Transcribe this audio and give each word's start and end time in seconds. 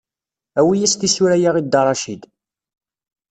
Awi-yas 0.59 0.93
tisura-ya 0.95 1.49
i 1.59 1.61
Dda 1.65 1.81
Racid. 1.85 2.21